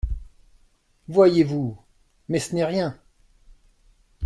[1.09, 1.79] Voyez-vous!
[2.27, 2.97] Mais ce n'est rien.